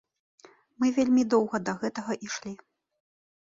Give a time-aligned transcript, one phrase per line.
[0.83, 2.55] Мы вельмі доўга да гэтага ішлі.